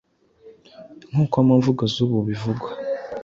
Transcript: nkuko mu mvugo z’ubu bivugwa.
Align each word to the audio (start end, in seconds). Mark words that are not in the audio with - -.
nkuko 1.09 1.37
mu 1.45 1.53
mvugo 1.59 1.83
z’ubu 1.93 2.17
bivugwa. 2.27 2.69